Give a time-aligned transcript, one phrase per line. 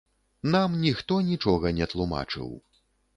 [0.53, 2.49] Нам ніхто нічога не тлумачыў.